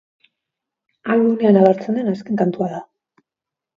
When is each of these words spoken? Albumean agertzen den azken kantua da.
Albumean 1.15 1.59
agertzen 1.61 1.99
den 1.99 2.11
azken 2.15 2.41
kantua 2.43 2.71
da. 2.73 2.81